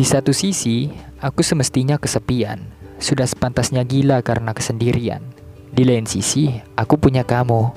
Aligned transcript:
Di 0.00 0.08
satu 0.08 0.32
sisi, 0.32 0.88
aku 1.20 1.44
semestinya 1.44 2.00
kesepian. 2.00 2.64
Sudah 2.96 3.28
sepantasnya 3.28 3.84
gila 3.84 4.24
karena 4.24 4.56
kesendirian. 4.56 5.20
Di 5.76 5.84
lain 5.84 6.08
sisi, 6.08 6.48
aku 6.72 6.96
punya 6.96 7.20
kamu. 7.20 7.68